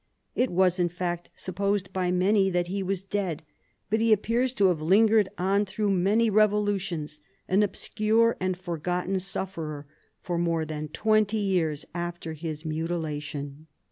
[0.33, 3.43] It was, in fact, supposed by many that he was dead,
[3.91, 9.19] but he appears to have lingered on through many revolutions, an obscure and for gotten
[9.19, 9.85] sufferer,
[10.19, 13.67] for more than twenty years after his mutilation.